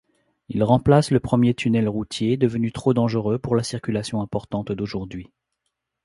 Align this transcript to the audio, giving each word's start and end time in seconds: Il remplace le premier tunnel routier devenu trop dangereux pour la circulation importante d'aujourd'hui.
Il 0.49 0.63
remplace 0.63 1.11
le 1.11 1.19
premier 1.19 1.53
tunnel 1.53 1.87
routier 1.87 2.35
devenu 2.35 2.71
trop 2.71 2.91
dangereux 2.95 3.37
pour 3.37 3.55
la 3.55 3.61
circulation 3.61 4.19
importante 4.23 4.71
d'aujourd'hui. 4.71 5.29